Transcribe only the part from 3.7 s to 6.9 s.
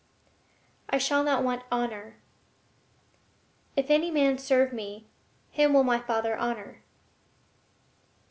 "If any man serve me, him will My Father honor."